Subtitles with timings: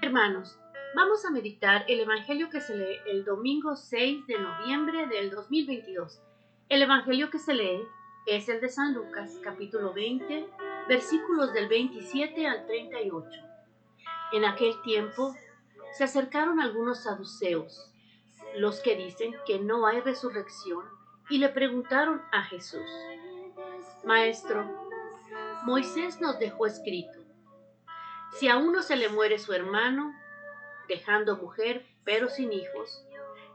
[0.00, 0.56] Hermanos,
[0.94, 6.22] vamos a meditar el Evangelio que se lee el domingo 6 de noviembre del 2022.
[6.68, 7.82] El Evangelio que se lee
[8.26, 10.46] es el de San Lucas, capítulo 20,
[10.88, 13.28] versículos del 27 al 38.
[14.32, 15.34] En aquel tiempo
[15.92, 17.92] se acercaron algunos saduceos,
[18.56, 20.84] los que dicen que no hay resurrección,
[21.28, 22.88] y le preguntaron a Jesús,
[24.04, 24.64] Maestro,
[25.64, 27.17] Moisés nos dejó escrito
[28.38, 30.14] si a uno se le muere su hermano,
[30.86, 33.04] dejando mujer pero sin hijos,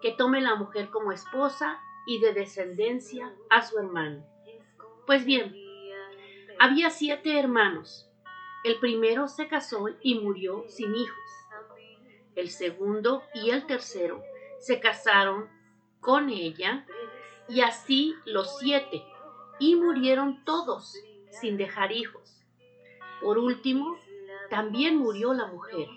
[0.00, 4.24] que tome la mujer como esposa y de descendencia a su hermano.
[5.06, 5.54] Pues bien,
[6.58, 8.10] había siete hermanos.
[8.64, 11.18] El primero se casó y murió sin hijos.
[12.34, 14.22] El segundo y el tercero
[14.60, 15.48] se casaron
[16.00, 16.86] con ella
[17.48, 19.04] y así los siete
[19.58, 20.94] y murieron todos
[21.28, 22.42] sin dejar hijos.
[23.20, 23.98] Por último,
[24.50, 25.88] también murió la mujer.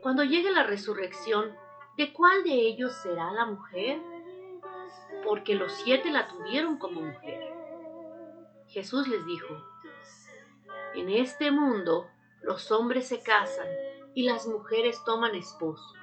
[0.00, 1.54] Cuando llegue la resurrección,
[1.96, 4.00] ¿de cuál de ellos será la mujer?
[5.24, 7.52] Porque los siete la tuvieron como mujer.
[8.68, 9.54] Jesús les dijo,
[10.94, 12.06] en este mundo
[12.42, 13.66] los hombres se casan
[14.14, 15.94] y las mujeres toman esposo,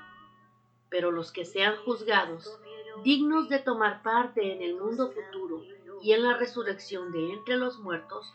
[0.89, 2.59] pero los que sean juzgados
[3.03, 5.63] dignos de tomar parte en el mundo futuro
[6.01, 8.33] y en la resurrección de entre los muertos,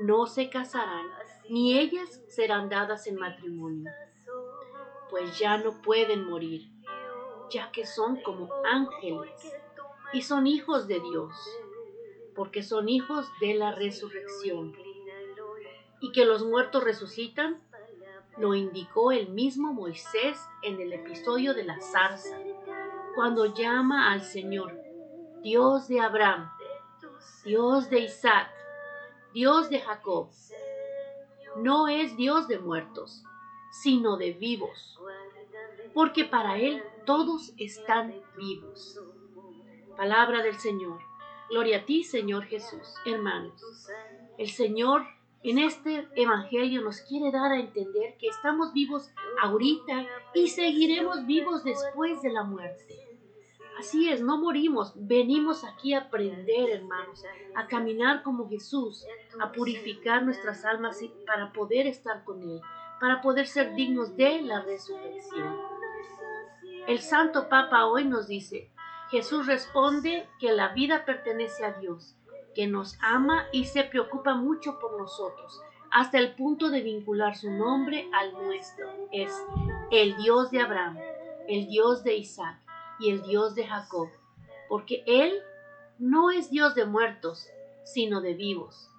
[0.00, 1.06] no se casarán
[1.48, 3.90] ni ellas serán dadas en matrimonio,
[5.10, 6.70] pues ya no pueden morir,
[7.50, 9.52] ya que son como ángeles
[10.12, 11.34] y son hijos de Dios,
[12.34, 14.74] porque son hijos de la resurrección.
[16.00, 17.62] Y que los muertos resucitan,
[18.36, 22.38] lo indicó el mismo Moisés en el episodio de la zarza,
[23.14, 24.76] cuando llama al Señor,
[25.42, 26.50] Dios de Abraham,
[27.44, 28.53] Dios de Isaac,
[29.34, 30.28] Dios de Jacob
[31.56, 33.24] no es Dios de muertos,
[33.72, 35.00] sino de vivos,
[35.92, 39.00] porque para Él todos están vivos.
[39.96, 41.00] Palabra del Señor.
[41.50, 42.94] Gloria a ti, Señor Jesús.
[43.04, 43.60] Hermanos,
[44.38, 45.02] el Señor
[45.42, 49.10] en este Evangelio nos quiere dar a entender que estamos vivos
[49.42, 53.03] ahorita y seguiremos vivos después de la muerte.
[53.84, 57.22] Así es, no morimos, venimos aquí a aprender, hermanos,
[57.54, 59.04] a caminar como Jesús,
[59.38, 62.62] a purificar nuestras almas para poder estar con Él,
[62.98, 65.54] para poder ser dignos de la resurrección.
[66.88, 68.70] El Santo Papa hoy nos dice,
[69.10, 72.16] Jesús responde que la vida pertenece a Dios,
[72.54, 77.50] que nos ama y se preocupa mucho por nosotros, hasta el punto de vincular su
[77.50, 78.88] nombre al nuestro.
[79.12, 79.30] Es
[79.90, 80.96] el Dios de Abraham,
[81.48, 82.63] el Dios de Isaac
[82.98, 84.08] y el Dios de Jacob,
[84.68, 85.32] porque Él
[85.98, 87.48] no es Dios de muertos,
[87.84, 88.90] sino de vivos,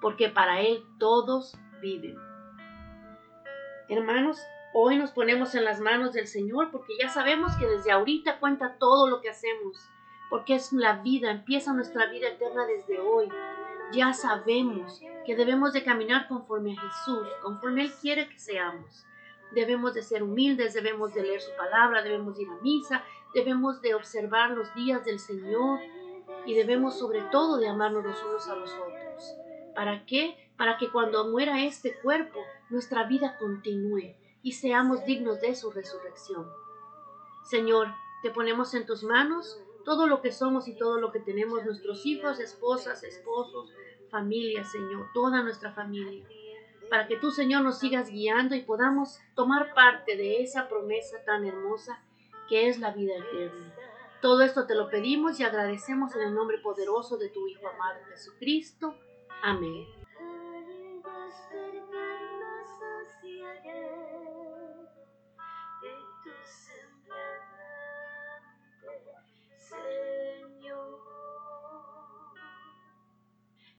[0.00, 2.18] porque para Él todos viven.
[3.88, 4.38] Hermanos,
[4.74, 8.76] hoy nos ponemos en las manos del Señor porque ya sabemos que desde ahorita cuenta
[8.78, 9.78] todo lo que hacemos,
[10.28, 13.28] porque es la vida, empieza nuestra vida eterna desde hoy.
[13.92, 19.06] Ya sabemos que debemos de caminar conforme a Jesús, conforme Él quiere que seamos.
[19.52, 23.04] Debemos de ser humildes, debemos de leer su palabra, debemos ir a misa,
[23.36, 25.78] debemos de observar los días del Señor
[26.46, 29.36] y debemos sobre todo de amarnos los unos a los otros.
[29.74, 30.50] ¿Para qué?
[30.56, 36.50] Para que cuando muera este cuerpo, nuestra vida continúe y seamos dignos de su resurrección.
[37.44, 37.88] Señor,
[38.22, 42.06] te ponemos en tus manos todo lo que somos y todo lo que tenemos, nuestros
[42.06, 43.70] hijos, esposas, esposos,
[44.10, 46.26] familia, Señor, toda nuestra familia,
[46.88, 51.44] para que tú, Señor, nos sigas guiando y podamos tomar parte de esa promesa tan
[51.44, 52.02] hermosa
[52.48, 53.74] que es la vida eterna.
[54.20, 58.00] Todo esto te lo pedimos y agradecemos en el nombre poderoso de tu Hijo amado
[58.08, 58.94] Jesucristo.
[59.42, 59.86] Amén.